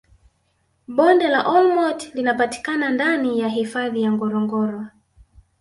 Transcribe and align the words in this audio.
bonde 0.87 1.27
la 1.27 1.47
olmoti 1.47 2.11
linapatikana 2.15 2.89
ndani 2.89 3.39
ya 3.39 3.47
hifadhi 3.49 4.01
ya 4.01 4.11
ngorongoro 4.11 4.81